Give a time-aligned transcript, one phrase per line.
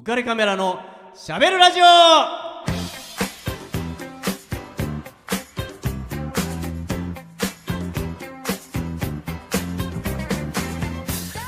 [0.00, 0.80] 浮かれカメラの
[1.14, 1.84] しゃべるラジオ。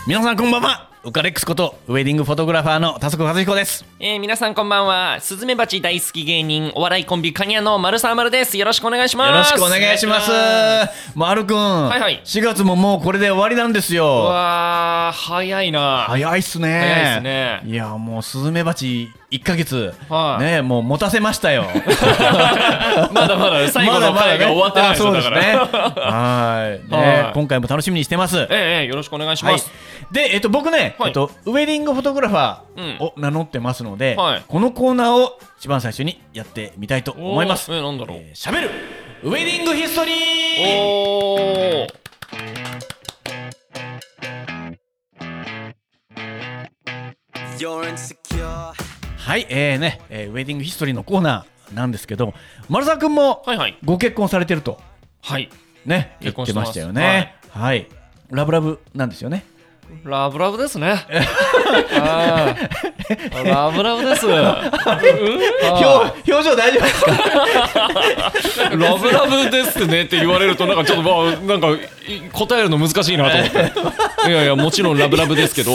[0.06, 0.91] 皆さんこんばんは。
[1.04, 5.18] ウカレックスことウェディングフォトグラファーの田底和彦ですえー、皆さんこんばんは。
[5.20, 8.56] スズメバチ大好き芸人、お笑いコンビカニアの丸沢丸です。
[8.56, 9.30] よろしくお願いします。
[9.30, 10.30] よろしくお願いします
[11.16, 16.04] まるくん、はいはい4月ももうこれで終わりなんですうよわー、早いな。
[16.08, 20.44] 早いっすね早いっすねいやもうスズメバチ1ヶ月、はい。
[20.44, 21.64] ねもう持たせましたよ。
[23.12, 25.88] まだまだ 最後の回が終わってないですよ、まだまだねだから。
[25.88, 25.94] ね。
[26.02, 27.32] はい、ねはい。
[27.32, 28.38] 今回も楽しみにしてます。
[28.38, 29.54] ええええよろしくお願いしはい。
[29.54, 29.72] ます。、
[30.12, 31.08] で、えっと、僕ね、はい。
[31.08, 32.84] えっと、ウェディングフォトグラファうん。
[32.84, 34.42] ーを名乗ってますので、はい。
[34.46, 37.72] このコーナーを一番最初にやってみたいと思います。
[37.72, 38.18] えー、なんだろう。
[38.18, 38.70] えーしゃべる
[39.22, 40.16] ウェディングヒストリー。
[40.78, 42.02] おー。
[49.24, 52.34] はい、えーね、えーウェディングヒストリーのコーナーなんですけど、
[52.68, 53.78] 丸沢くんもはいはい。
[53.84, 54.80] ご結婚されてると、
[55.20, 55.48] はい。
[55.86, 57.36] ね、言って結婚してましたよね。
[57.48, 57.86] はい。
[58.30, 59.44] ラブラブなんですよね。
[60.04, 61.04] ラブラブですね。
[61.94, 63.44] あー。
[63.44, 64.26] ラブラブです。
[64.26, 64.34] うん？
[64.34, 68.70] 表表情大丈夫ですか？
[68.70, 71.78] ラブラブですねって言われるとなんかちょっとまあなんかい
[72.32, 73.58] 答えるの難しいなと思って。
[74.28, 75.72] いやいやもちろんラブラブですけど。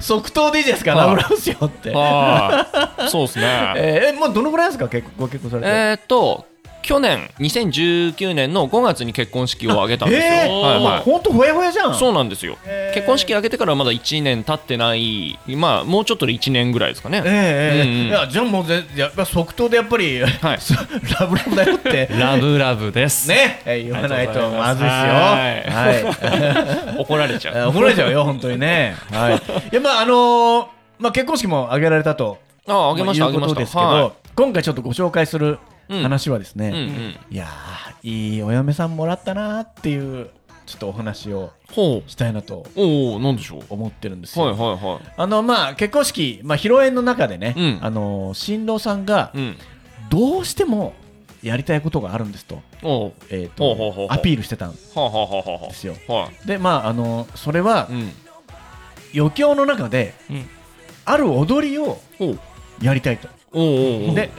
[0.00, 1.06] 即答でいいですか、はい。
[1.06, 1.90] ラブラブっすよって。
[1.90, 2.66] は
[3.06, 3.08] い。
[3.08, 3.72] そうですね。
[3.76, 5.68] えー、もうどのぐらいですか、結ご結婚されて。
[5.68, 6.44] えーっと
[6.82, 11.00] 去年2019年の5月に結婚式を挙げたんですよ、えーはいはい。
[11.00, 11.94] ほんとほやほやじゃん。
[11.94, 12.56] そうなんですよ。
[12.94, 17.22] 結婚式挙げてからまだ1年経ってないまあもうちょっとで1年ぐらいですかね。
[17.24, 17.32] ええ
[17.76, 20.58] ええうんうんいやじゃあもうぜやっぱ即答でやっぱり、はい。
[21.20, 22.08] ラブラブだよって。
[22.18, 23.28] ラブラブです。
[23.28, 23.62] ね。
[23.64, 25.12] え言わないとまずいっすよ。
[25.12, 25.30] は
[25.66, 26.98] はい。
[26.98, 27.70] 怒られちゃう。
[27.70, 28.96] 怒られちゃうよ本当にね。
[29.10, 29.34] はい。
[29.36, 30.66] いやまああのー
[30.98, 32.38] まあ結婚式も挙げられたと。
[32.66, 35.58] ああげましたあげましたいうことですけど、は今回ちょっとご紹介するうん
[35.90, 37.16] 話はですね、いうんうん。
[37.30, 40.30] いやーいいお嫁さんもらったなーっていう
[40.66, 41.52] ちょっとお話を
[42.06, 43.64] したいなとおおなんでしょう？
[43.68, 45.12] 思ってるんですよ、はいはいはい。
[45.16, 47.78] あのまあ結婚式、まあ、披露宴の中でね、うん。
[47.82, 49.56] あの新郎さんがうん。
[50.08, 50.92] どうしても
[51.42, 52.60] やりたいことがあるんですと,、
[53.30, 55.94] えーとアピールしてたんですよ。
[56.44, 58.12] でまああのそれはうん。
[59.12, 60.48] 余興の中で、うん。
[61.04, 61.98] ある踊りを
[62.80, 64.30] やりたいとで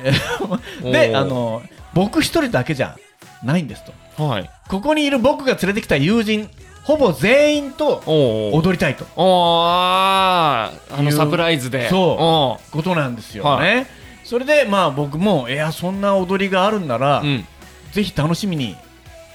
[0.83, 1.61] であの
[1.94, 2.97] 僕一人だけじゃ
[3.44, 3.83] ないんです
[4.17, 4.23] と。
[4.23, 4.49] はい。
[4.69, 6.49] ここにいる僕が連れてきた友人
[6.83, 9.05] ほぼ全員と踊りたいと。
[9.16, 11.89] おあのサプライズで。
[11.89, 12.23] そう。
[12.23, 13.88] おことなんですよはね、
[14.23, 17.45] それでまあ僕もいやそんな踊りがあるんなら、ううん。
[17.91, 18.75] ぜひ楽しみに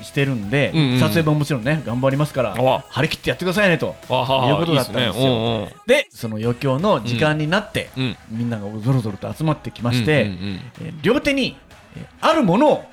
[0.03, 1.01] してるんで、うんうん。
[1.01, 5.25] 撮影ももちろんね頑張りますからわ張り切ってやってくださいねということだったんですよ。
[5.25, 5.27] い
[5.63, 8.03] いっでその余興の時間になって、うん。
[8.05, 8.17] うん。
[8.31, 10.61] みんながぞろぞろと集まってきまして、うんうんうん。
[10.83, 11.57] えー両手に、
[11.97, 12.85] えーあるものを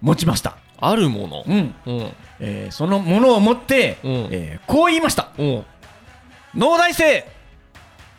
[0.00, 1.44] 持ちました、あるもの。
[1.46, 1.74] うん。
[1.86, 2.12] うん。
[2.40, 4.10] えーそのものを持って、うん。
[4.30, 5.28] えーこう言いました。
[5.38, 5.64] おう
[6.54, 7.24] 「農大生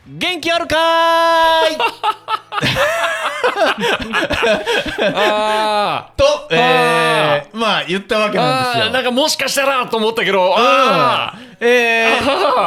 [0.07, 1.77] 元気あるかーい!
[5.15, 8.91] あ」と、えーまあ言ったわけーなんですよ。
[8.93, 12.25] なんかもしかしたらと思ったけどあうんえー、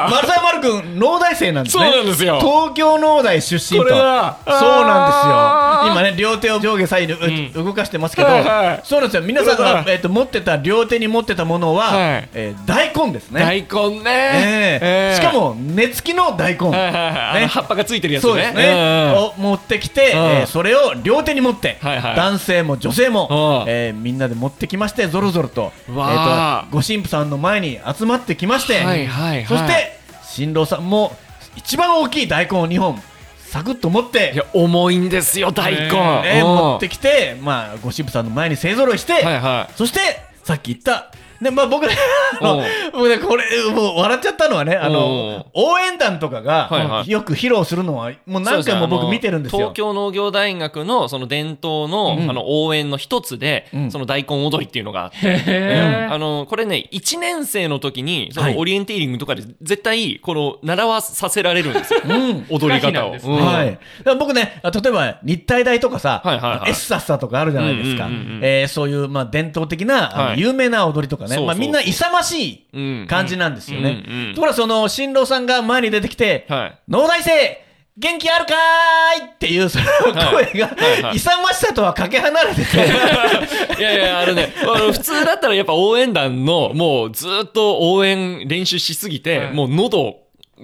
[0.08, 1.84] 丸沢丸君、農大生なんですね。
[1.84, 2.38] そうなんですよ。
[2.40, 3.84] 東京農大出身と。
[3.84, 5.92] これだそうなんですよ。
[5.92, 8.80] 今ね、両手を上下左右にう、動かしてますけど、はいはい。
[8.84, 9.22] そうなんですよ。
[9.24, 12.28] 皆さんがえっと持ってた両手に持ってたものは、はい。
[12.34, 13.40] えー大根ですね。
[13.40, 14.04] 大根ね。
[14.06, 14.80] え。
[14.80, 15.20] ーえー。
[15.20, 16.68] しかも根付きの大根。
[16.68, 17.18] はいはいはい。
[17.30, 17.40] あね。
[17.42, 18.30] の葉っぱがついてるやつね。
[18.30, 20.18] そうですね、を持ってきて、うん。
[20.18, 22.16] えーそれを両手に持って、はいはい。
[22.16, 23.70] 男性も女性もう、ん。
[23.70, 29.36] えーみんなで持ってきましてぞろぞろと,、えーとご神父さんの前に集まってきまして、はいはい。
[29.36, 31.16] はいそして新郎さんも
[31.56, 33.00] 一番大きい大根を2本
[33.38, 35.90] サクッと持っていや重いんですよ大根。
[36.22, 36.46] ねうん。
[36.48, 40.00] 持ってきて、まあ、ご神父さんの前に勢ぞろいして、はいはそして
[40.42, 41.12] さっき言った
[41.44, 41.94] でまあ、僕ね、
[42.40, 47.10] あのおう僕ねこれ、もう笑っちゃったのはね、あの応援団とかが、はいはい。
[47.10, 49.58] よく披露するのは、もう何回も僕見てるんですよ。
[49.58, 52.30] 東京農業大学のその伝統の,、うん。
[52.30, 53.90] あの応援の一つで、うん。
[53.90, 58.54] その大根踊りっていうのがあって、へあのこれね1年生の時にそはい。
[58.54, 62.00] のオリエンテーリングとかで絶対この習わさせられるんですよ。
[62.06, 62.46] うん。
[62.48, 63.36] 踊り方を、うん。
[63.36, 63.78] はい、
[64.18, 68.08] 僕ね、あ例えば日体大とかさ、エッサッサとかあるじゃないですか、
[68.72, 74.04] そういう、まあ、伝統的な、有名な踊りとかね、そうそうまあ、みんな勇ましいうん感じなんですよね。
[74.06, 77.64] うんうんところがその新郎さんが前に出てきて、はい農大生
[77.96, 82.76] 元気あるかーいっていうそのはい声が、勇ましさとはかけ離れてて、
[83.78, 89.52] いやいや、あのね、あの普通だったらやっぱ応援団の、もうずっと応援練習しすぎて、はい。
[89.52, 90.16] もう喉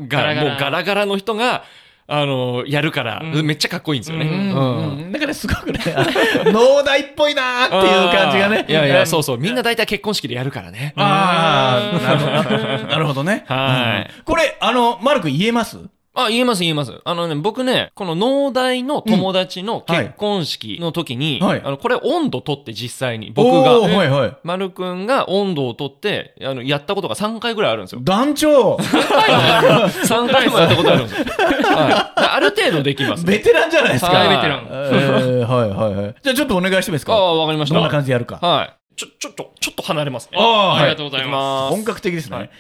[0.09, 1.63] がもうガラガラの人が、
[2.13, 4.27] あのやるから、うんめっちゃかっこいいんですよね。
[4.27, 5.79] うんうんうん、だからすごくね、
[6.53, 8.67] 農大っぽいなーっていう感じがね。
[8.69, 9.39] いやいや、そうそう。
[9.39, 10.93] みんな大体結婚式でやるからね。
[10.97, 12.87] ああ、なるほど。
[12.91, 13.45] なるほどね。
[13.47, 15.79] はいうんこれ、あの、マルク言えます？
[16.25, 16.93] あ、言えます言えます。
[17.05, 24.37] あのね、僕ね、この農大の友達の結婚式の時に、はいはいあの、これ温度取って実際に、僕が、はいはい。
[24.45, 28.01] 丸くんが温度を取って、あの、やったことが3回ぐらいあるんですよ。
[28.03, 31.25] 団長3回もやったことあるんですよ。
[31.27, 32.21] はい。
[32.33, 33.25] ある程度できます。
[33.25, 34.13] ベテランじゃないですか。
[34.13, 36.15] はいベテランえーはいはいはい。
[36.23, 37.13] じゃあちょっとお願いしてもいいですか？
[37.15, 37.75] ああ、わかりました。
[37.75, 38.39] どんな感じでやるか。
[38.41, 38.80] はい。
[39.01, 40.37] ちょ、ちょっと、ちょっと離れますね。
[40.39, 42.51] ああありがとうございま本格的ですね。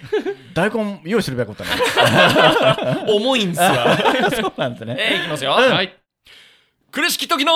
[0.54, 3.04] 大根用意すればよかったね。
[3.12, 3.98] 重いんですわ。
[4.32, 4.96] そうなんですね。
[4.98, 5.54] えー、いきますよ。
[5.60, 5.68] す。
[5.68, 5.94] はい。
[6.90, 7.52] 苦しき時の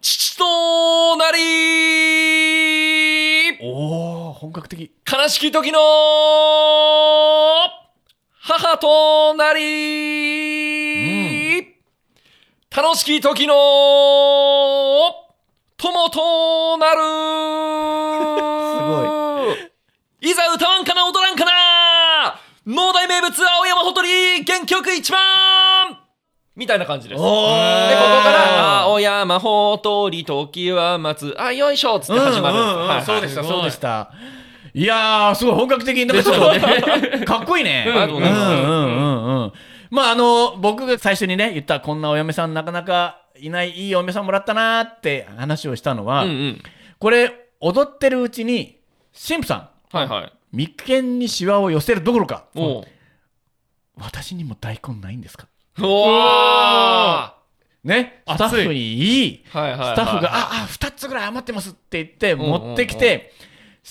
[0.00, 1.38] 父となり
[3.62, 4.90] おお本格的。
[5.10, 5.78] 悲しき時の
[8.40, 10.40] 母となり、
[12.76, 15.19] 楽しき時の
[15.80, 17.00] 友となる
[18.76, 20.30] すごい。
[20.30, 25.98] いざ歌わんかな踊らんかな農大名物青山ほとり原曲一番
[26.54, 27.18] みたいな感じです。
[27.18, 34.10] で、ここから、青山ほとり時は待つ、あ、よいしょっつって始まるはいはいそうでした、そうでした。
[34.74, 37.86] いやー、すごい本格的に、なんかちょっと、かっこいいね。
[37.88, 39.52] うんうんうんうん。
[39.88, 46.62] まあ、あの、僕が最初にね、言った、こんなお嫁さんなかなかいない、いいお嫁さんもらったなーって話をしたのは、うんうん。
[46.98, 48.80] これ、踊ってるうちに、
[49.12, 50.32] 神父さん、はいはい。
[50.52, 52.46] 眉間にシワを寄せるどころか、
[53.96, 55.46] 私にも大根ないんですか？
[55.80, 57.32] おー
[57.84, 59.94] ね、スタッフにいい、はいはいはい。
[59.94, 63.32] スタッフが、あ、あ、二つぐらい余ってますって言って、んうんうん持ってきて、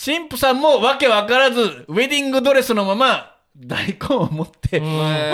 [0.05, 4.79] 神父さんもわけわからず、ウェディングドレスのまま、大根を持って、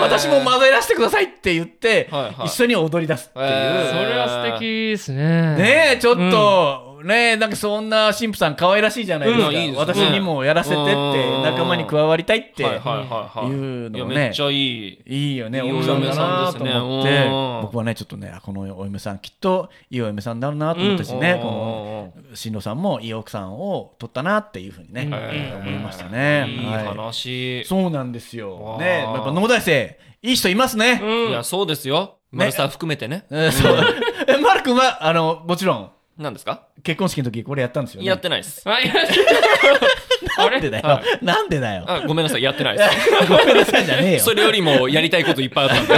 [0.00, 3.88] 私も混ぜらせてくださいって言って、はいはい一緒に踊り出すっていう。
[3.88, 4.60] それは素敵
[4.90, 5.56] ですね。
[5.56, 9.48] ねえ、ちょっと、ねえ、なんかそんな神父さん可愛らしいじゃないですか。
[9.48, 13.06] うんいいですね私にもやらせてって、うん仲間に加わりたいってはいはいはい
[13.38, 13.48] はい。
[13.48, 15.02] いうのめっちゃいい。
[15.06, 26.46] いいよね、いい奥さんだなと思ってお嫁さんですねうん、僕はね、ちょっとね、あこのお嫁さん、きっといいお嫁さんだろうなと思ったしね、うんこの新郎さんもいい奥さんを取ったなっていうふうにね、うん思いましたね。
[26.48, 27.64] いいはい話。
[27.64, 28.62] そうなんですよ。
[28.62, 31.00] わあね、やっぱ農大生、いい人いますね。
[31.02, 31.28] うん。
[31.30, 32.16] いや、そうですよ。
[32.32, 33.24] 丸さん含めてね。
[33.30, 33.76] えーそう
[34.28, 36.62] えマル君は、あの、もちろん、何ですか？
[36.82, 38.06] 結婚式の時これやったんですよね。
[38.08, 38.64] やってないです。
[40.38, 40.88] なんでだよ。
[40.88, 41.84] はなんでだよ。
[41.86, 43.10] あ、ごめんなさい、やってないです。
[43.28, 44.20] ごめんなさいじゃねえよ。
[44.24, 45.94] それよりもやりたいこといっぱいあったんで。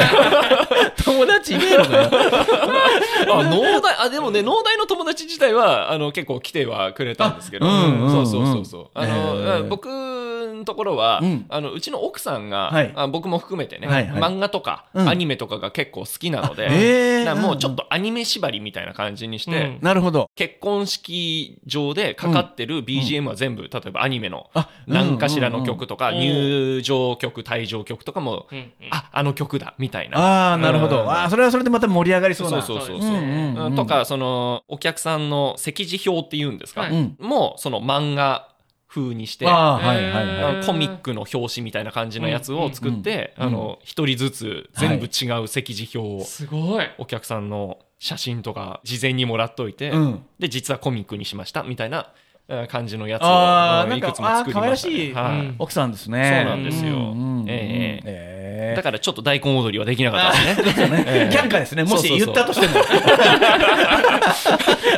[1.05, 2.11] 友達いねえのかよ。
[2.13, 8.87] あ、農大、あ、でもね、農大の友達自体は、あの、結構来てはくれたんですけど、あうんうんそうそうそうそう。
[8.95, 20.29] あへの、ー僕のところは、うんあの、うちの奥さんが、はいあ僕も含めてね、はいはい漫画とか、うんアニメとかが結構好きなので、あへーもうちょっとアニメ縛りみたいな感じにして、うんなるほど。
[20.37, 26.21] 結婚式場でかかってる BGM は全部、例えばアニメのあ何かしらの曲とか、うんうん。
[26.23, 28.73] 入場曲、退場曲とかも、うんうん。
[28.91, 30.19] あ、あの曲だ、みたいな。
[30.19, 31.03] ああ、なるほど。
[31.03, 31.09] うん。
[31.11, 32.63] ああ、それはそれでまた盛り上がりそうな。
[32.63, 33.01] そうそうそうそう。
[33.01, 33.67] ですねうんうん。
[33.67, 36.89] うんとか、その、お客さんの席次表っていうんですか、
[37.19, 38.49] もう、その漫画
[38.89, 43.47] 風にして、はいはいコミックの表紙みたいな感じのやつを作って、うん。
[43.47, 46.87] うんあの、一人ずつ全部違う席次表を、すごい。
[46.99, 50.23] お客さんの写真とか事前にもらっといて、うん。
[50.39, 52.28] で、実はコミックにしました、みたいなえー
[52.69, 55.13] 感じのやつをいくつ、も作りああ、可愛らましたね、しい。
[55.15, 55.33] はい。
[55.33, 55.55] うん。
[55.59, 56.45] 奥さんですね。
[56.47, 57.15] そうなんですよ。
[57.47, 58.38] ええ
[58.73, 61.05] えだからちょっと大根踊りはできなかったですね。
[61.07, 61.85] ええ却下ですね。
[61.85, 62.75] もし言ったとしても。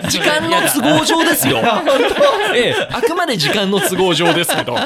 [0.08, 1.58] 時間の都合上ですよ。
[2.54, 4.74] ええ、あくまで時間の都合上ですけど、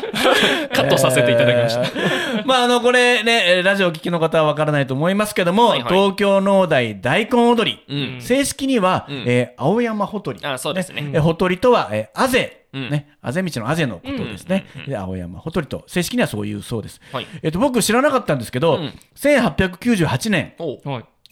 [0.74, 1.80] カットさせていただきました。
[1.82, 7.80] えーまあ、あの、これね、えーラジオをお聞きの方はわからないと思いますけども、はいはい東京農大大根踊り。
[7.88, 8.20] うん。
[8.20, 10.40] 正式には、うんえー青山ほとり。
[10.42, 12.90] あそうですねえーほとりとは、えーあぜ、うん。
[12.90, 14.66] ね、あぜ道のあぜのことですね。
[14.86, 17.00] で青山ほとりと、正式にはそういうそうです。
[17.12, 17.26] はい。
[17.42, 18.92] えっと、僕知らなかったんですけど、うん。
[19.16, 20.52] 1898年。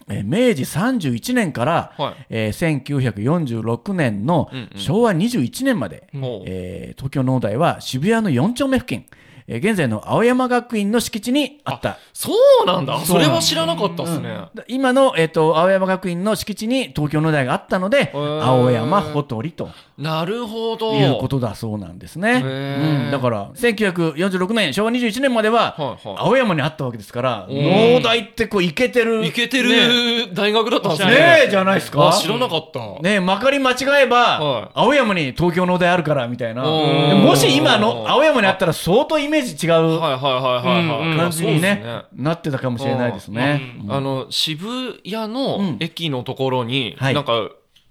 [0.09, 2.25] えー明治31年から、はい。
[2.29, 4.79] えー1946年のうんうん。
[4.79, 6.43] 昭和21年まで、おう。
[6.45, 9.05] えー東京農大は渋谷の4丁目付近、
[9.47, 11.97] えー現在の青山学院の敷地にあった。
[12.13, 12.31] そ
[12.63, 12.99] うなんだ。
[12.99, 14.29] それは知らなかったっすね。
[14.53, 18.41] だ今の、えー、と青山学院の敷地に東京農大があったので、ー。
[18.43, 19.69] 青山ほとりと。
[19.97, 20.93] なるほど。
[20.95, 22.41] いうことだそうなんですね。
[22.43, 23.05] ー。
[23.05, 29.25] うん、だから1946年昭和21年までは、青山にあったわけですから農大ってこうイケてる。
[29.25, 29.87] いけてね。
[30.27, 31.11] る大学だったんですね。
[31.11, 32.09] ねえじゃないですか？
[32.09, 32.79] あ知らなかった。
[33.01, 34.69] ねまかり間違えば、はい。
[34.73, 36.63] 青山に東京農大あるからみたいな。
[36.63, 41.01] もし今の青山にあったら相当イメメージ違うはいはいはいはいはい。
[41.01, 41.83] うんうん感じにね,、
[42.15, 43.61] なってたかもしれないですね。
[43.83, 47.39] うんあの、渋谷のうん駅のところに、はいなんか、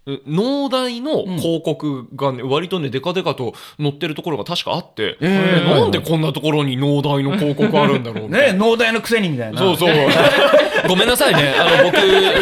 [0.05, 9.59] う農大の広告がね、割とね、デカデカと載ってるところが確かあって、えーなんでこんなところに農大の広告あるんだろうねな農大のくせにみたいな。
[9.59, 9.95] そうそう。
[10.89, 11.55] ごめんなさいね。
[11.59, 11.99] あの、僕、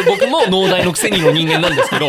[0.07, 2.07] 僕も農大のくせにの人間なんですけど、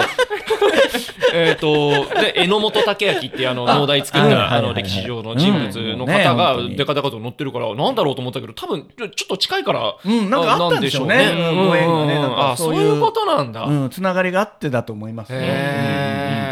[1.35, 6.77] えっと、で、榎本武明ってあの、農大作った、あの、歴史上の人物の方が本当に。
[6.77, 11.33] デカデカと載ってるから、なんだろうと思ったけど、多分、ちょちょっと近いから、うんなんかあったんでしょうね。
[11.35, 12.15] ご縁がね。
[12.15, 13.65] うんなんかあ、そうういううことなんだ。
[13.65, 16.43] うん、つながりがあってだと思いますね。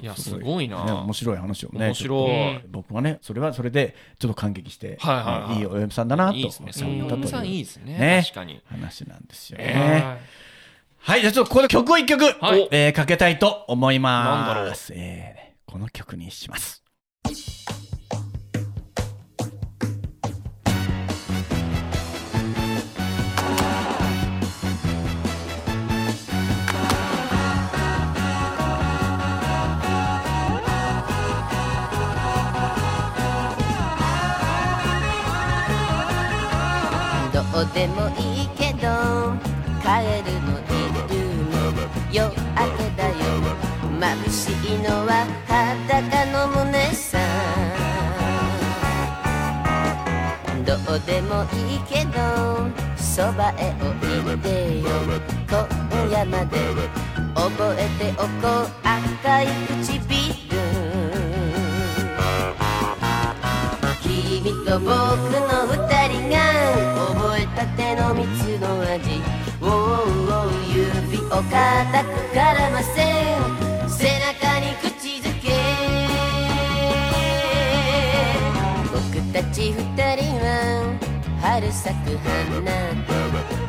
[0.00, 0.84] いやすごいな。
[0.84, 1.86] ね面白い話をね。
[1.86, 2.60] 面白い。
[2.68, 6.36] 僕はね、それはそれでちょっと感激して、はいはいお嫁さんだなと。
[6.36, 6.72] いいですね。
[6.72, 7.98] そう思ったといういうさんいいですね。
[7.98, 8.22] ね。
[8.24, 8.60] 確かに。
[8.70, 10.18] 話なんですよえね。
[11.06, 14.26] はい、じゃあちょっとここで曲を一曲、はいえーかけたいと思います。
[14.26, 16.82] なんだろうえーこの曲にします。
[37.32, 38.88] どうでもいいけど
[39.80, 40.75] 帰るのいるの
[42.16, 42.32] 夜明
[42.78, 43.14] けだよ。
[44.00, 45.12] 眩しいのは
[45.46, 47.18] 裸の胸さ
[50.64, 52.16] どうでもいいけど
[52.96, 53.84] そばへお
[54.32, 54.48] いで
[54.80, 54.88] よ。
[55.46, 55.58] 今
[56.10, 56.56] 夜まで
[57.34, 59.44] 覚えておこう赤い
[59.82, 60.16] 唇。
[64.02, 65.55] 君と僕の
[71.76, 73.04] 固く絡ませ
[73.86, 75.52] 背中に口づけ
[78.90, 79.76] 僕たち二
[80.16, 80.46] 人は
[81.42, 82.72] 春咲く花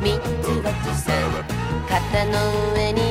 [0.00, 1.44] 三つ星さん
[1.86, 2.32] 肩の
[2.72, 3.07] 上に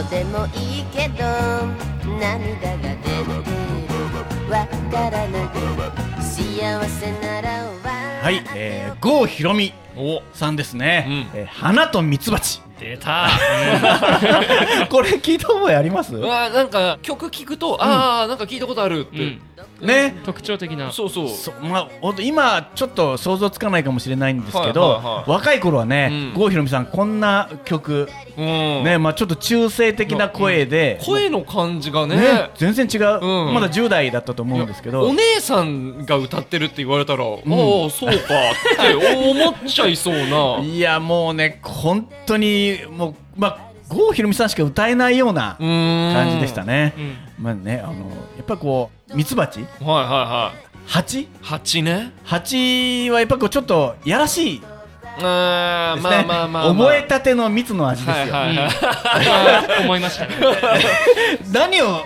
[0.00, 1.24] うでもいいけど
[2.18, 11.04] 涙が出てるわからない幸せならははい、えー、郷ひろみおさんですね。
[11.34, 12.60] うんえー花とミツバチ。
[12.78, 13.28] 出た。
[14.88, 16.14] これ聞いた覚えあります？
[16.14, 19.40] うわなんか曲聞くと、ああなんか聞いたことあるって、うん。
[19.80, 20.20] ね。
[20.24, 20.92] 特徴的な。
[20.92, 21.28] そうそう。
[21.28, 25.30] そまあ、ほんと今ちょっと想像つかないかもしれないんですけど、はいはいはい。
[25.30, 26.40] 若い頃はね、うん。
[26.40, 28.44] 郷ひろみさんこんな曲、うん。
[28.84, 32.16] ねまあ、ちょっと中性的な声で、声の感じがね。
[32.16, 33.54] ね全然違う、うん。
[33.54, 35.08] まだ10代だったと思うんですけど。
[35.08, 38.18] お姉さんが歌ってるって言われたら、ああそうかっ
[38.76, 38.94] て
[39.30, 40.58] 思っちゃいそうな。
[40.62, 46.94] いやもうね本当にもうまあ郷ひろみさんしか歌えないような感感じでしたね。
[46.96, 47.00] う
[47.42, 47.44] ん。
[47.44, 47.94] まあねあの
[48.36, 49.60] やっぱこうミツバチ？
[49.60, 50.70] はいはいはい。
[50.86, 51.28] 蜂？
[51.42, 52.12] 蜂ね。
[52.24, 54.62] 蜂はやっぱこうちょっとやらしい
[55.28, 58.68] あまあまあまあ、まあ、覚えたての蜜の味ですよ、はいはいはい。
[59.78, 60.34] あ 思いましたね。
[61.52, 62.04] 何を、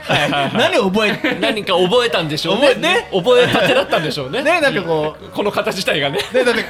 [0.54, 2.68] 何を覚え何か覚えたんでしょうね。
[2.68, 3.08] 覚えね。
[3.12, 4.42] 覚えたてだったんでしょうね。
[4.42, 6.18] ねなんかここの方自体がね。
[6.32, 6.64] う、ね、だって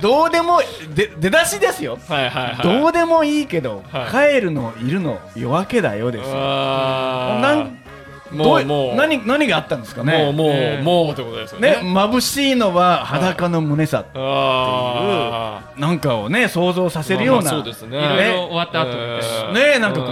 [0.00, 0.60] どうでも
[0.94, 2.80] で出だしですよ、はいはいはい。
[2.80, 7.79] どうでもいいけど、は帰るのいるの夜明けだよですなん
[8.30, 8.94] もうもう。
[8.96, 10.02] 何何があったんですか？
[10.04, 11.70] ねもうもう、ねもうってことですよね。
[11.72, 17.98] ね眩しいのは裸の胸さあなんかをね想像させるような、まあまあそうですね。
[17.98, 20.06] いろいろ終わった後えーねなんかこ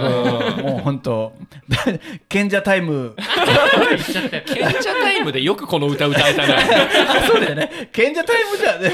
[0.59, 1.33] うもう本当。
[2.29, 3.15] 賢者タイム。
[4.45, 6.57] 賢者タイムでよくこの歌歌えたな。
[7.27, 7.89] そうだよね。
[7.91, 8.91] 賢者タイムじゃ、ね、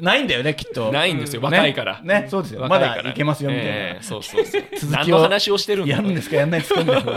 [0.00, 0.92] ないんだよねきっと。
[0.92, 1.40] ないんですよ。
[1.42, 1.46] ね。
[1.56, 2.00] 若いから。
[2.02, 2.26] ね。
[2.30, 2.66] そうですよ。
[2.68, 4.62] まだいけますよみたいな、えーそうそうそう。
[4.78, 7.12] 続きを何の話をしてるんだやるんですかやんないですかみたいな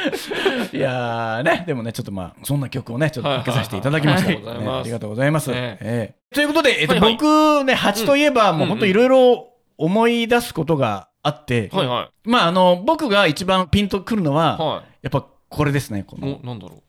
[0.72, 16.38] いやーねでもねちょっとまあそんな曲をねちょっとかけさせていただきました、ありがとうございます、ええええということで、えっと僕ね蜂といえばもう本当いろいろ思い出すことがあって、はいはまああの僕が一番ピンとくるのは、やっぱこれですねこいの。
[16.42, 16.82] おなんだろう。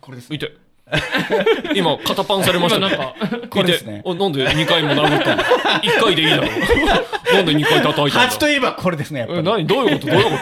[0.00, 0.52] これです見て
[1.74, 3.14] 今肩パンされました今なんか、
[3.50, 4.02] これですね。
[4.04, 5.42] なんで2回も殴ったの？
[5.82, 7.34] 1回でいいだろう。
[7.34, 9.66] なんで2回叩いたんだ蜂といえばこれですねやっぱえり何？
[9.66, 10.12] どういうこと？
[10.12, 10.38] どういうこ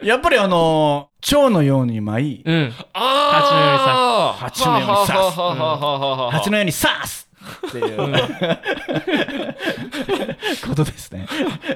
[0.00, 0.06] と？
[0.06, 2.74] やっぱりあのー蝶のように舞い、うん。
[2.92, 4.44] あー！
[4.44, 5.12] 蜂のように刺す。
[5.12, 7.30] ははははははは蜂のように刺す。
[7.68, 7.96] っていう。
[10.68, 11.26] ことですね。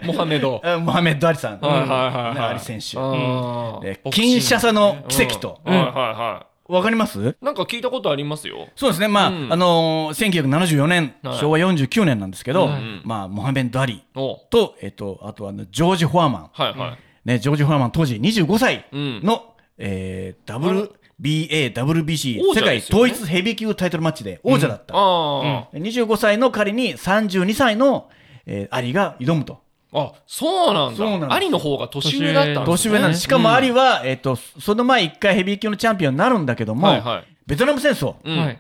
[0.04, 0.60] モハメド。
[0.64, 2.34] えモハメッド・アリさん、はいはいはいはい。
[2.34, 2.98] ねアリ選手。
[2.98, 3.80] あー。
[3.82, 5.60] でボクシャサの奇跡と。
[5.64, 5.74] うん。
[5.74, 7.37] はいはいはいわかります？
[7.40, 8.68] なんか聞いたことありますよ。
[8.76, 9.52] そうですね、まあ、うん。
[9.52, 11.38] あのー、1974年、はい。
[11.38, 14.37] 昭和49年なんですけど、はいまあ、モハメド・アリお。
[14.50, 16.50] と、えっと、あとはあのジョージ・フォアマン。
[16.52, 16.98] はいはい。
[17.25, 19.20] ね、ジョージ・フォアマン当時25歳うん。
[19.22, 20.88] の、えー、
[21.20, 23.12] WBA、WBC、王者世界ですよね。
[23.12, 24.94] 統一ヘビー級タイトルマッチで王者だった。
[24.94, 28.08] あ25歳の仮に32歳の、
[28.46, 29.60] えーアリが挑むと。
[29.92, 30.00] あ。
[30.00, 31.35] あ、そうなんそうなんですだ。
[31.35, 32.66] アリの方が年上だったんですね。
[32.66, 33.23] 年上なんです。
[33.23, 38.59] しかもアリは、えっ、と、その前一回ヘビー級のチャンピオンになるんだけども、はいはいベトナム戦争うんはい。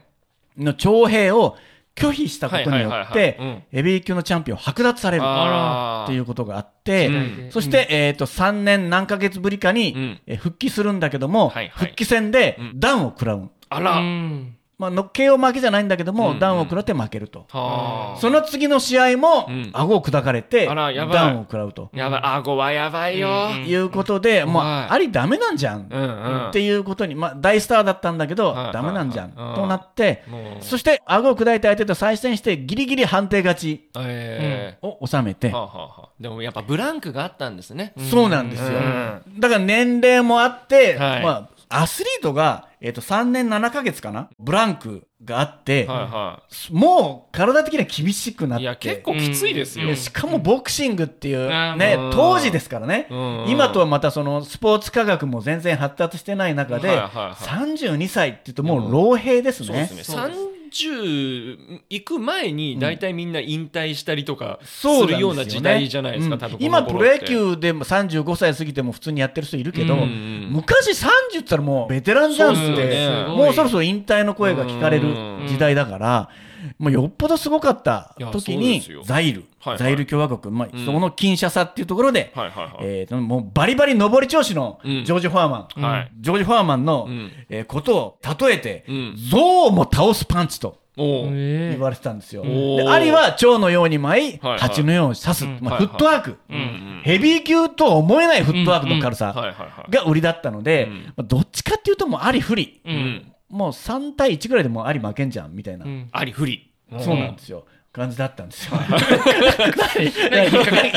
[0.56, 1.56] の徴兵を
[1.94, 13.50] 拒否したことによはいはいはいはいってうん、ヘビー級のチャンピオンを剥奪されるあっていうことがあって、うんそして、えっ、と、3年何ヶ月ぶりかに、うんえー復帰するんだけども、はいはい復帰戦でうんダウンを食らう。
[13.68, 13.98] あうら。
[13.98, 14.57] ん。
[14.78, 17.46] まあ、の KO 負けじゃないんだけども、うんダウンを食らって負けると。
[17.50, 18.20] はあ。
[18.20, 21.90] その次の試合も、うん顎を砕かれて、ダウンを食らうと。
[21.92, 22.20] やばい。
[22.22, 23.48] 顎はやばいよ。
[23.52, 25.88] うんいうことで、もう、はいありダメなんじゃん。
[25.90, 26.48] うんうん。
[26.50, 30.22] っていうことに、まあ、大スターだったんだけど、はいはいダメなんじゃん、はいとなって、
[30.60, 34.86] そして顎を砕いた相手と再戦して、ギリギリ判定勝ちええ。
[34.86, 37.94] を収めて、はあはあはあでもやっぱブランクがあったんですね。
[38.10, 48.60] そうなんですよ、うんだから年齢もあって、はいまあ、アスリートが、えー、と3年7ヶ月かな、ブランクがあって、はいはもう体的には厳しくなっい。
[48.60, 48.62] て。
[48.62, 49.96] いや、結構きついですよで。
[49.96, 59.86] しかもボクシングっていううんね、うん当時ですからね、うん今とはまたそのスポーツ科学も全然発達してない中で、はいはいはい32歳って言うともう老兵ですね。
[59.88, 60.57] そうですね。
[60.70, 66.40] 30行く前に大体みんな引退したりとかするような時代じゃないですか、うん。
[66.40, 73.26] 多分この今、プロ野球でも35歳過ぎても普通にやってる人いるけど、うんうん昔30って言ったらもうベテランじゃんって、ね。
[73.28, 75.08] もうそろそろ引退の声が聞かれる
[75.46, 76.30] 時代だから、
[76.78, 79.78] もうよっぽどすごかった時にザイル、はいはい。
[79.78, 80.84] ザイル共和国、まあうん。
[80.86, 82.76] そこの金シャさっていうところで、はいはいはい。
[82.80, 85.04] えーともうバリバリ上り調子のうん。
[85.04, 86.12] ジョージ・フォアマン、はい。
[86.20, 87.30] ジョージ・フォアマンの、うん。
[87.48, 89.14] えーことを例えて、うん。
[89.30, 90.78] 象も倒すパンチと。
[91.00, 92.42] 言われてたんですよ。
[92.42, 95.44] でアリは蝶のように舞い、はい蜂のように刺す。
[95.44, 95.58] うん。
[95.60, 99.90] まあ、はいフットワーク、うんうんヘビー級とは思えないフットワークの軽さはいはいはい。
[99.92, 101.04] が売りだったので、うん。
[101.04, 102.80] まあどっちかっていうともうアリ不利。
[102.84, 102.90] う。
[102.90, 103.32] うんん。
[103.48, 105.84] もう3対1ぐらいでもうアリ負けんじゃん、みたいな。
[105.84, 106.08] うん。
[106.12, 106.70] あり不利。
[107.00, 107.64] そうなんですよ。
[107.92, 108.78] 感じだったんですよ。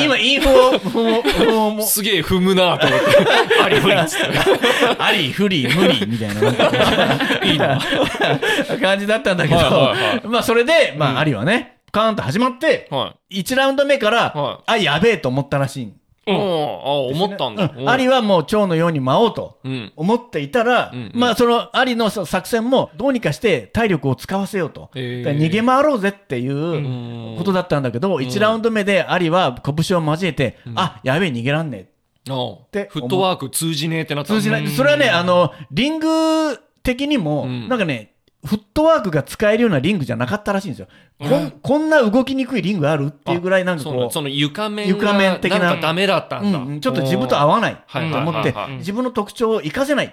[0.03, 3.05] 今、インフォ、すげえ踏むなと思って。
[3.63, 4.27] あり不利っつって。
[4.99, 6.41] あり、不利、無理、みたいな。
[8.79, 15.93] 感じだったんだけど、まあそれで、まあアリはね、カーンと始まって、は1ラウンド目から、はいあ、やべえと思ったらしいん
[16.27, 17.73] うあ、思ったんだ。
[17.75, 17.89] うん。
[17.89, 19.91] アリはもう蝶のように舞おうとうん。
[19.95, 21.19] 思っていたら、うんうん。
[21.19, 25.37] まあそのアリのそ作戦もどうにかして体力を使わせようと、へー。
[25.37, 27.35] 逃げ回ろうぜっていううん。
[27.37, 31.87] ことだったんだけど、1ラウンド目でアリは拳を交えて、あやべえ逃げらんね
[32.27, 32.31] え。
[32.31, 34.33] おうてフットワーク通じねえってなった。
[34.33, 37.67] 通じない、それはね、あのリング的にも、うん。
[37.67, 38.10] なんかね、
[38.43, 40.87] フットワークが使えるようなリングじゃなかったらしいんですよ。
[41.19, 46.57] こんこんな動きにくいリングあるっていうぐらいなんかこう、その床面床面が的ななんかダメだったんだ。
[46.57, 50.11] うんうんちょっと自分と合わないとはい思って自分の特徴を活かせないっ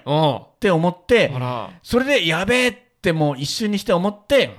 [0.58, 1.32] て思って
[1.82, 4.56] それでやべえってもう一瞬にして思って、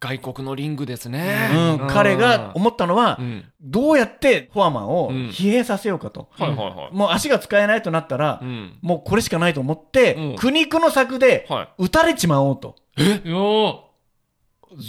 [0.00, 1.50] 外国のリングですね。
[1.80, 3.44] うん、彼が思ったのはう、ん。
[3.60, 6.28] どうやってフォアマンをうん疲弊させようかと。
[6.30, 6.96] はいはいはい。
[6.96, 8.78] もう足が使えないとなったらう、ん。
[8.80, 12.76] もうこれしかないと思ってうん、苦肉の策では打たれちまおうと。
[13.24, 13.84] よ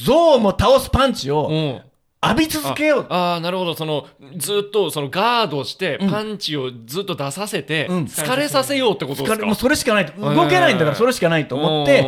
[0.05, 1.31] 象も倒すパンチい。
[1.31, 1.81] をうん。
[2.21, 3.05] 浴び続けよう。
[3.09, 3.75] ああ、なるほど。
[3.75, 9.33] その、ずっと、そのガードして、うんパンチをずっと出させて、うん疲れさせようってことですか？
[9.35, 10.19] 疲れもうそれしかないと。
[10.19, 12.03] 動けないんだからそれしかないと思って。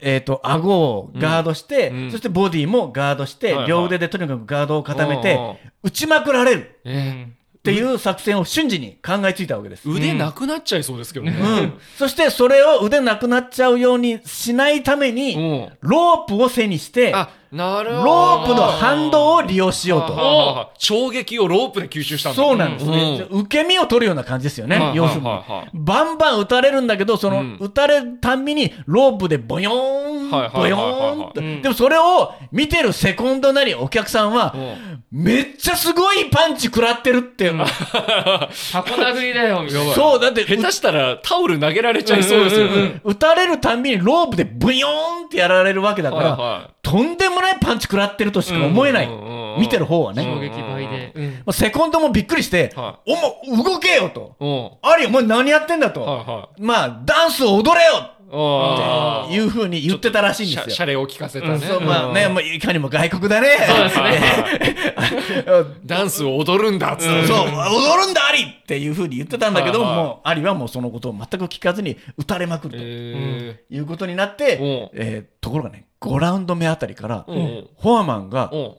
[0.00, 5.38] えっ、と、顎をガードして、うんそしてボディもガードして、はいはい両腕でとにかくガードを固めて、
[5.84, 7.28] 打ちまくられるえ
[7.62, 9.88] っていう作戦を瞬時に考えついたわけです。
[9.88, 11.32] ー腕なくなっちゃいそうですけどね。
[11.40, 11.74] うん。
[11.96, 15.72] そしてそれを腕なくなっちゃうようにしないために、うん。
[15.80, 18.02] ロープを背にして、あ、なるほど。
[18.02, 20.72] ロープの反動を利用しようと。
[20.78, 22.42] 衝撃をロープで吸収したんだ。
[22.42, 23.26] そうなんですね。
[23.30, 24.78] 受け身を取るような感じですよね。
[24.80, 25.26] はい要するに。
[25.72, 31.40] バンバン打たれるんだけど、その、うん打たれるたんびにロープでボヨーン、ボヨはいはいはいーンと。
[31.40, 37.66] うんでもそれを見てるセコンドなりお客さんは、うんめっちゃすごいパンチ食らってるっていうの。
[38.72, 39.92] 箱殴りだよ、みたいな。
[39.94, 43.00] そう、だって、下手したらタオル投げられちゃいそうですよね。
[43.04, 44.90] 打たれるたんびにロープでブヨー
[45.24, 49.06] ンってやられるわけだから、はいはとんでもないパンチ食らってるとしか思えない。
[49.06, 50.22] うんうんうん見てる方はね。
[50.22, 51.12] 衝撃倍で。
[51.14, 54.34] うんまあセコンドもびっくりして、はおも、動けよと。
[54.40, 54.44] い。
[54.44, 54.70] うん。
[54.90, 56.00] あり、お前何やってんだと。
[56.00, 60.74] はいはまあ、ダンスを踊れよあいうふうに言ってたらしいんですよ。
[60.74, 61.58] シャレを聞かせたね。
[61.58, 63.48] そうまあね、うんまあ、いかにも外国だね。
[63.68, 65.64] そうですね。
[65.84, 67.26] ダンスを踊るんだっつって。
[67.26, 78.72] そう、踊るんだ、アリっていうふうに言ってたんだけど、もう、アリはもうそのことを全く聞かずに撃たれまくるとえいうことになって、うんえーところがね、5ラウンド目あたりから、フォアマンがうん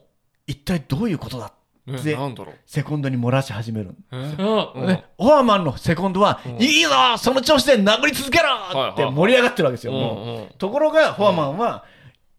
[0.46, 1.52] 一体どういうことだね
[1.86, 2.54] でなんだろう。
[2.64, 3.94] セコンドに漏らし始める。
[4.10, 10.48] えうんうんねフォアマンのセコンドは、うんいいぞその調子で殴り続けろはいって盛り上がってるわけですよ。
[10.58, 11.84] ところが、フォアマンは、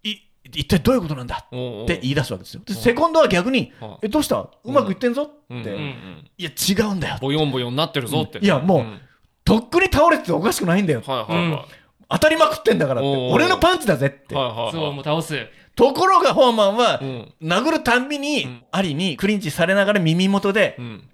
[0.03, 1.49] い一体どういうことなんだっ
[1.87, 2.61] て言い出すわけですよ。
[2.65, 5.31] でセコンドは逆には、え、どうしたうまくいってんぞって。
[5.49, 7.17] うんうんうんいや、違うんだよ。
[7.21, 8.39] ボヨンボヨンなってるぞって。
[8.39, 8.99] いやもうん
[9.45, 11.03] とっくに倒れてておかしくないんだよ。
[11.05, 11.65] はいはいはい。
[12.09, 13.29] 当たりまくってんだからって。
[13.31, 14.33] 俺のパンチだぜって。
[14.33, 14.71] はいはいはい。
[14.71, 15.35] そう、もう倒す。
[15.75, 21.09] ところが、フォアマンはう、ん殴るたんびに、アリにクリンチされながら耳元でう、ん。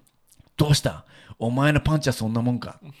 [0.56, 1.04] どうした？
[1.38, 2.78] お前のパンチはそんなもんか。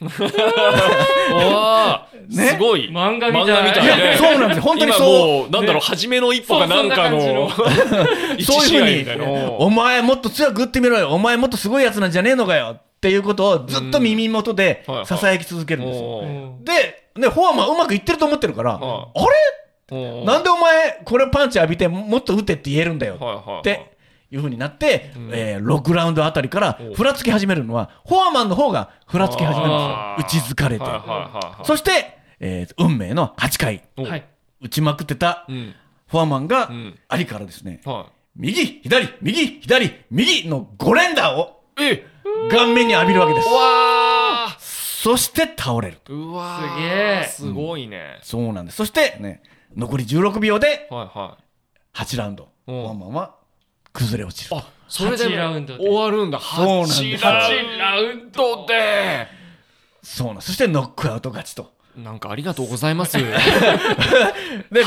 [2.28, 2.48] ね？
[2.48, 2.88] すごい。
[2.90, 4.16] 漫画みたい漫画みたいね。
[4.18, 7.20] そうなんですよ本当にそう今もう、なんだろう、初めの一歩がなんかの
[7.50, 9.04] そう、 いう。
[9.04, 9.24] ふうに、
[9.58, 11.10] お前もっと強く打ってみろよ。
[11.10, 12.76] お前もっとすごいやつなんじゃねえのかよ。
[12.78, 16.22] っていうことをずっと耳元で囁き続けるんですよ。
[16.62, 19.26] で、ね、フォアマンうまくいってると思ってるから、はあれ？
[20.24, 23.18] なんでお前、これパンチ浴びてもっと打てって言えるんだよ。
[23.60, 23.92] って
[24.30, 30.42] いうふうになって、えー6ラウンドあたりからおふらつき始めるのは、フォアマンの方がふらつき始めるんですよ。
[30.44, 30.84] 打ち疲れて。
[31.64, 34.24] そして、えー運命の8回、おはい。
[34.60, 35.74] 打ちまくってたうん。
[36.08, 41.62] フォアマンがうん、アリからですね、は右、左、右、左、右の5連打を
[42.50, 43.48] 顔面に浴びるわけです。
[43.48, 45.98] わーそして倒れる。
[46.08, 48.18] うわーすげえすごいね。
[48.22, 48.76] そうなんです。
[48.76, 49.42] そして、ね、
[49.76, 51.38] 残り16秒ではいは
[51.94, 52.48] 8ラウンド。
[52.66, 53.34] フうんォアマンは
[53.92, 54.56] 崩れ落ちる。
[54.56, 54.58] い。
[54.58, 56.40] あ、それで8ラウンドで終わるんだ。
[56.40, 59.26] そうなんです8ラウンドで。
[60.02, 60.46] そうなんです。
[60.48, 61.72] そしてノックアウト勝ちと。
[61.96, 63.18] なんかありがとうございます。
[63.20, 63.26] で、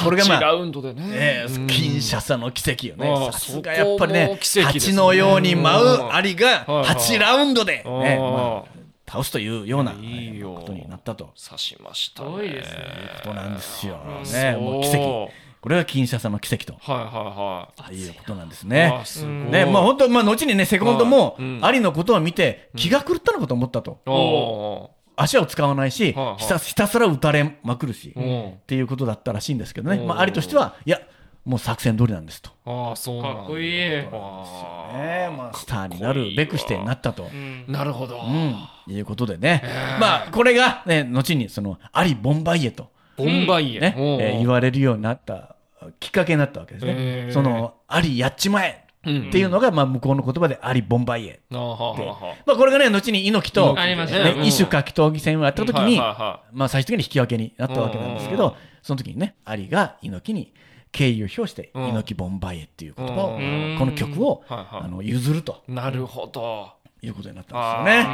[0.03, 1.03] これがま8ラあ、ウンドでね。
[1.11, 3.07] えー、うんキンシャサの奇跡よね。
[3.07, 11.33] ああさすがやっぱりねそこも、奇跡ですね蜂のように舞うアリがはいはい8ラウンドで、あねーまあ倒すというような、ことになったと。
[11.35, 12.29] 刺しましたね。
[12.29, 12.77] すごいですね。
[13.23, 13.99] ことなんですよ。
[14.05, 14.31] うん。
[14.31, 15.29] ね、もう奇跡。
[15.61, 16.75] これがキンシャサの奇跡と。
[16.79, 17.95] はいはいはい。
[17.95, 19.03] いうことなんですあね。
[19.49, 21.43] ね、まあ本当、まあ後にね、セコンドもはい。
[21.43, 21.65] うん。
[21.65, 23.99] アリのことを見て気が狂ったのかと思ったと。
[24.05, 29.97] お足を使わないし、ひたひたすら打たれまくるし、っていうことだったらしいんですけどね。
[29.97, 30.99] うんまあアリとしては、いや、
[31.45, 32.49] もう作戦通りなんですと。
[32.65, 33.39] ああ、そうなんだ。
[33.41, 33.77] かっこいい。
[33.77, 34.10] ね。
[34.12, 37.29] まあ、スターになるべくしてなったと。
[37.31, 37.65] うん。
[37.67, 38.19] なるほど。
[38.19, 39.63] うん、いうことでね、
[39.99, 43.79] まあこれが、ね、後にそのアリ・ボンバイエと、ボンバイエ。
[43.79, 45.55] ねえー言われるようになった
[45.99, 47.01] きっかけになったわけですへね。
[47.29, 47.31] ー。
[47.31, 49.29] そのアリやっちまえうん。
[49.29, 51.39] っていうのが、まあ、向こうの言葉でアリ・ボンバイエ。
[51.51, 54.47] まあ、これがね、後に猪木と、ありましたねね。
[54.47, 60.53] 異種格闘技戦をやった時に、まあ、最終的に引き分けになったわけなんですけど、その時にね、アリが猪木に
[60.95, 63.75] 敬意を表して、うん猪木ボンバイエっていう言葉を、うん。
[63.77, 65.62] この曲を、あの譲ると。
[65.67, 66.71] なるほど。
[67.01, 68.08] いうことになったんですよね。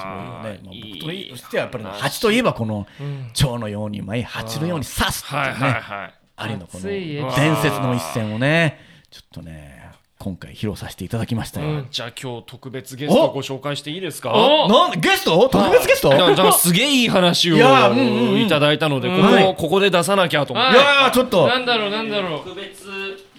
[0.00, 2.86] そういうね、まあ、いい僕としてはやっぱりね、蜂といえばこの
[3.34, 6.14] 蝶のように舞い、蜂のように刺すっていうね、はい。
[6.36, 8.78] アリのこの伝説の一戦をね、
[9.10, 9.81] ちょっとね、
[10.22, 11.66] 今回披露させていただきましたよ。
[11.66, 14.32] うんじゃあ今日特別ゲストをご紹介していいですか？
[14.32, 15.48] おなんゲスト？
[15.48, 16.14] 特別ゲスト？
[16.14, 18.04] いやじゃあすげえいい話をいやうんうん
[18.34, 20.78] うんいただいたので、こはいこここで出さなきゃと思って。
[20.78, 22.38] はいー、ちょっと、なんだろう、なんだろう。
[22.44, 22.84] 特別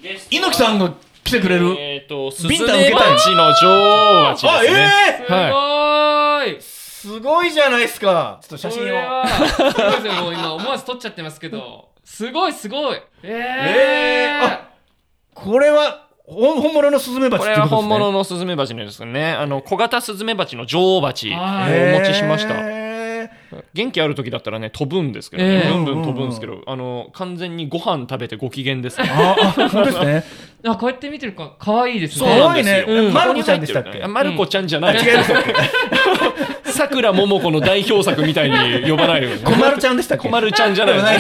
[0.02, 0.94] ゲスト猪木さんが
[1.24, 1.74] 来てくれる？
[1.80, 2.66] えっと、スズメバ
[3.18, 4.52] チの女王であ、すね。
[5.22, 6.58] えすごーい。
[6.58, 8.40] ー、すごいじゃないですか。
[8.42, 9.26] ちょっと写真を。
[9.26, 11.92] すごいですよもう今思わず撮っちゃってますけど。
[12.04, 12.98] すごいすごい。
[13.24, 13.32] えー。
[13.32, 14.74] えーあ
[15.36, 17.90] これは、本本物のスズメバチこれはっていうことですね。
[17.90, 19.34] 本物のスズメバチのですね。
[19.34, 22.56] あの、小型スズメバチの女王バチをはいお持ちしました。
[23.74, 29.10] 元気ある時だったらね、飛ぶんですけど、ねええブンブン飛ぶんですけど、あの、完全にご飯食べてご機嫌ですね。
[29.12, 30.24] あ、あ、本当ですね。
[30.66, 32.40] あ、こうやって見てるか、可愛いですそうね。
[32.40, 32.76] なんですよ。
[32.86, 34.08] 可愛いねうんマルコちゃんでしたっけ？
[34.08, 34.96] マルコちゃんじゃない。
[34.96, 35.34] 違います
[36.74, 39.40] さくらももこの代表作みたいに呼ばないように。
[39.44, 40.28] 小丸ちゃんでしたっけ？
[40.28, 41.18] 小丸ちゃんじゃない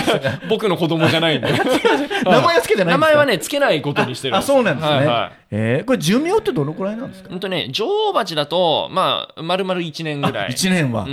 [0.49, 1.47] 僕の子供じゃないんで。
[2.25, 4.95] 名前はつけてない名前はね、つけないことにしてるんあ、そうなんですね。
[4.95, 7.29] はいはいえーこれ寿命ってどのくらいなんですか？
[7.29, 10.49] ほんとね、女王蜂だと、まあ、丸々1年ぐらい。
[10.49, 11.05] 1年は。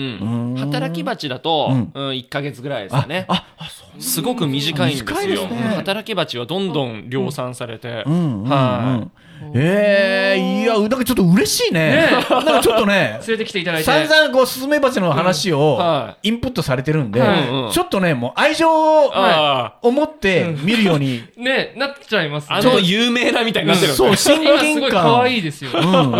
[0.59, 3.26] 働き蜂だと、うんうん、1ヶ月ぐらいですかね。
[3.29, 4.03] あ、あ、そう。
[4.03, 5.46] すごく短いんですよ。
[5.48, 8.03] ね働き蜂はどんどん量産されて。
[8.07, 9.11] うん
[9.42, 11.90] うんうんはえー、いや、なんかちょっと嬉しいね。
[11.90, 13.85] ねなんかちょっとね、 連れてきていただいて。
[13.85, 22.57] 散々こうスズメバチの話をはインプットされてるんで、はいうんうんちょっとね、もう愛情をあ持って見るように、 ね、なっちゃいますね。
[22.57, 25.22] あの有名なみたいになってるんですそう、 親今すごい可近感。
[25.22, 25.70] 愛いですよ。
[25.74, 26.18] うんうんう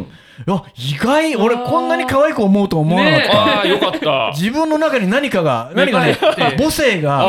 [0.00, 0.06] ん。
[0.46, 4.32] いや意外俺こんなに可愛く思うと思わなかった、ねああよかった。
[4.34, 6.14] 自分の中に何かが何かね
[6.58, 7.28] 母性が。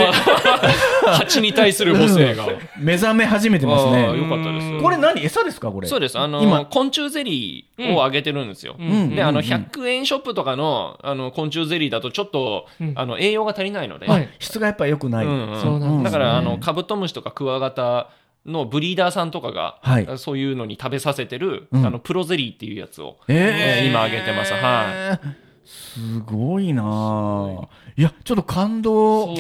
[1.06, 2.48] 蜂に対する母性が。
[2.78, 4.18] 目覚め始めてますね。
[4.18, 4.82] よかったです。
[4.82, 5.88] これ何餌ですかこれ？
[5.88, 6.18] そうです。
[6.18, 6.66] あの今。
[6.66, 9.16] 昆虫ゼリーをあげてるんですよ、ん。
[9.16, 9.46] であのうん。
[9.46, 12.94] 100円ショップとかのあの昆虫ゼリーだとちょっと、うん。
[12.96, 14.30] あの栄養が足りないので、はい。
[14.40, 15.62] 質がやっぱ良くない、うんうん。
[15.62, 16.04] そうなんですね。
[16.06, 18.10] だからあのカブトムシとかクワガタ
[18.46, 20.08] のブリーダーさんとかが、はい。
[20.18, 21.86] そういうのに食べさせてる、うん。
[21.86, 23.38] あのプロゼリーっていうやつを、えー。
[23.38, 24.54] えー今あげてます。
[24.54, 25.20] は
[25.66, 27.70] すごいなあ。
[27.96, 28.02] い。
[28.02, 29.34] やちょっと感動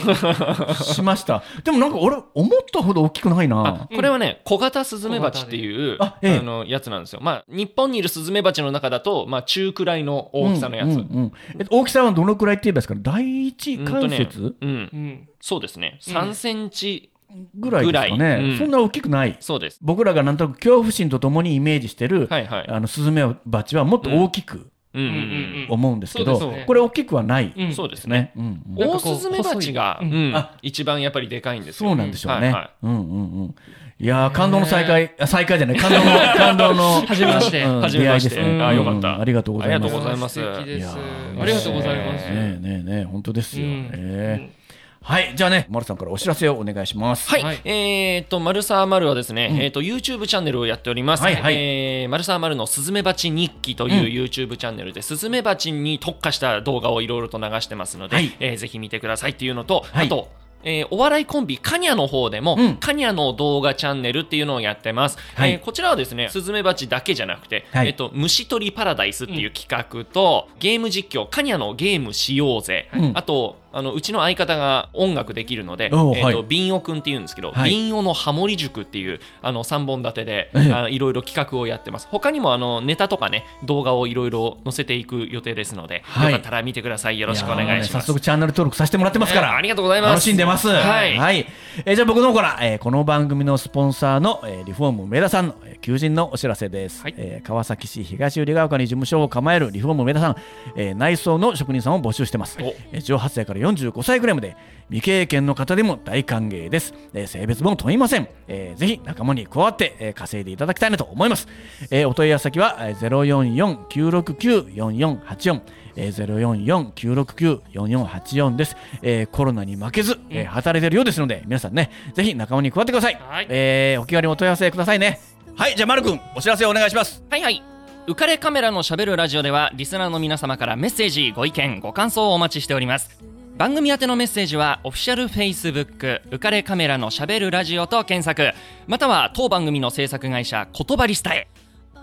[0.73, 1.43] しました。
[1.65, 6.41] でもなんか俺思ったほど大きくないなこれはね小型スズメバチっていうあ、ええ。
[6.41, 7.19] のやつなんですよ。
[7.21, 11.31] まあ日本にいるスズメバチの中だと、まあ、中くらいの大きさのやつ、うんうんうん。
[11.59, 12.95] えっと大きさはどのくらいって言えばいいですか？
[12.95, 14.69] ね第一うんとね関節うん。
[14.69, 15.27] うん。
[15.41, 15.99] そうですね。
[16.07, 17.09] うん3センチ、
[17.55, 18.51] ぐらいですかぐらね、い。
[18.51, 18.57] うん。
[18.57, 19.37] そんな大きくない。
[19.39, 19.79] そうです。
[19.81, 22.67] 僕らがなんとなく恐怖心とともにイメージしてる、はいはい。
[22.67, 25.03] あのスズメバチはもっと大きくうん。
[25.03, 25.67] うんうんうん。
[25.69, 26.63] 思うんですけど、ね。
[26.67, 27.73] これ大きくはないでうん。
[27.73, 28.31] そうですね。
[28.35, 28.63] うん。
[28.77, 30.31] うんオオスズメバチが、うん。
[30.35, 30.51] あ。
[30.61, 31.89] 一番やっぱりでかいんですよ。
[31.89, 32.69] そうなんでしょうね、はいはい。
[32.83, 33.55] うんうんうん。
[33.99, 35.77] いやー感動の再会、あ再会じゃない。
[35.77, 36.03] 感動の
[36.35, 37.63] 感動のはじめまして。
[37.63, 38.29] うんはじめまして。
[38.29, 38.63] 出会いですね。
[38.63, 39.15] あよかった。
[39.15, 39.83] うんありがとうございます。
[39.83, 40.39] ありがとうございます。
[40.39, 42.29] ありがとうございます。
[42.29, 43.89] ねえねえねえ本当ですよ、うん。
[43.93, 44.62] ええ
[45.05, 47.29] はいじゃあね丸さんからお知らせをお願いします。
[47.29, 47.61] はい、はい。
[47.65, 49.57] えーっと、マルサーマルはですね、うん。
[49.57, 51.23] えーっと、YouTube チャンネルをやっております。
[51.23, 51.55] はいはい。
[51.55, 58.33] えーマルサーマルのスズメバチ日記という YouTube チャンネルで、スズメバチに特化した動画をいろいろと流してますので、はい。
[58.39, 60.05] えーぜひ見てくださいっていうのと、はい。
[60.05, 60.29] あと、
[60.63, 62.75] えーお笑いコンビカニャの方でも、うん。
[62.77, 65.51] カニャの動画チャンネルっていうのをやってます、はい。
[65.51, 67.87] えーこちらはですねスズメバチだけじゃなくて、はい。
[67.87, 73.11] えっと虫取りパラダイスっていう企画と、ゲーム実況カニャのゲームしようぜ、うん。
[73.15, 77.71] あとあのうちの相方が音楽できるので、えーとビンオくんっていうんですけど、はい。
[77.71, 82.07] ビンオのハモリ塾っていうあの3本立てで、ええあいろいろ企画をやってます。
[82.11, 86.31] 他にもあのネタとかね動画をいろいろ載せていく予定ですので、はい。
[86.31, 87.19] よかったら見てください。
[87.19, 88.05] よろしくお願いします。
[88.05, 90.11] 早速チャンネル登録させてもらってますから、えーありがとうございます。
[90.11, 90.67] 楽しんでます。
[90.67, 91.45] はい。
[91.85, 97.15] えーじゃあ僕の方から、えーこの番組のスポンサーの、えーリフォーム梅田さんの、えー求人のお知らせです、はい。
[97.17, 100.35] えー川崎市東百合ヶ丘に事務所を構えるリフォーム梅田さん、
[100.75, 102.67] えー内装の職人さんを募集してます、お。
[102.91, 104.55] えー18歳から45歳ぐらいまで
[104.89, 111.47] 未経験の方でも大歓迎です、えー性別も問いません、えーぜひ仲間に加わって、えー稼いでいただきたいなと思います、
[111.89, 115.61] えーお問い合わせ先はえー044-969-4484
[115.95, 123.47] えー、044-969-4484です、えーコロナに負けず、えー働いてるようですので皆さんねぜひ仲間に加わってください、はい。
[123.49, 125.19] えーお気軽にお問い合わせくださいね。
[125.55, 127.23] はいじゃあ丸くんお知らせをお願いします。
[127.29, 127.63] はいはい。
[128.07, 133.32] 浮かれカメラのしゃべるラジオではリスナーの皆様からメッセージ、ご意見、ご感想をお待ちしております。
[133.55, 138.51] 番組宛てのメッセージはオフィシャル Facebook 浮かれカメラのしゃべるラジオと検索。
[138.87, 141.47] または当番組の制作会社言葉リスタへ。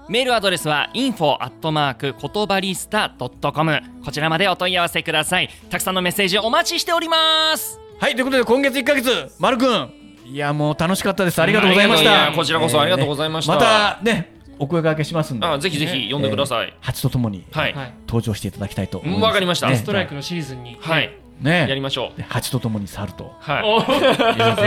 [0.08, 5.50] メールアドレスは info アットマーク言葉リスタ .com こちらまでお問い合わせください。
[5.68, 7.80] たくさんのメッセージお待ちしております。
[7.98, 9.10] はいということで今月1ヶ月
[9.40, 9.92] 丸くん。
[10.26, 11.42] いやもう楽しかったです。
[11.42, 12.28] ありがとうございました。
[12.28, 13.54] やこちらこそありがとうございました。
[13.56, 15.46] またねお声掛けしますんで。
[15.46, 17.94] あぜひぜひ呼んでください、蜂とともにはい、はい。
[18.06, 19.18] 登場していただきたいと思います。
[19.18, 19.68] うんわかりました。
[19.70, 19.76] ね。
[19.76, 20.76] ストライクのシーズンに。
[20.78, 21.10] はい、
[21.40, 21.66] ね。
[21.68, 22.16] やりましょう。
[22.16, 22.70] で蜂とと。
[22.70, 23.60] もに去るとは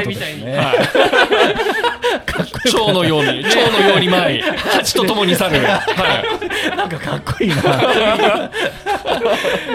[0.03, 0.43] いみたいに。
[2.69, 7.55] 蝶のように蝶のように舞い蜂とともに去る、はい、なんかかっこいいな。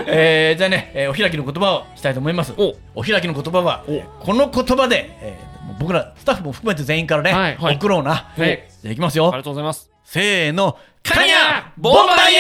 [0.06, 2.52] えーじゃあね、えーお開きの言葉をしたいと思います。
[2.56, 2.76] お。
[2.94, 3.84] お開きの言葉は
[4.20, 7.56] この言葉で、えー僕らスタッフも含めて全員からね、はい。
[7.56, 7.76] はい。
[7.76, 8.64] 送ろうな、はい。
[8.82, 9.28] じゃあいきますよ。
[9.28, 9.90] ありがとうございます。
[10.02, 10.76] せーの。
[11.04, 12.38] カニャボンバイエ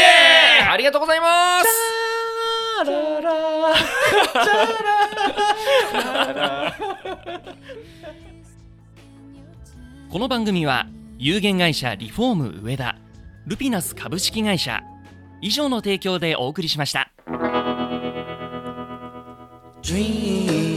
[0.66, 2.07] ーありがとうございます
[2.78, 2.84] こ
[10.20, 10.86] の番組は
[11.18, 12.96] 有限会社リフォーム上田
[13.46, 14.80] ルピナス株式会社
[15.40, 17.10] 以上の提供でお送りしました。
[19.82, 20.67] Dream